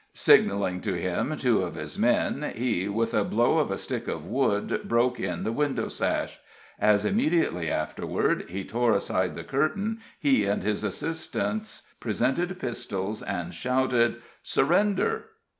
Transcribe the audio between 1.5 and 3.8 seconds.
of his men, he, with a blow of a